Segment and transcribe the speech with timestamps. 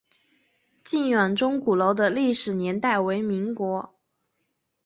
[0.83, 3.93] 靖远钟鼓楼的历史年代为民国。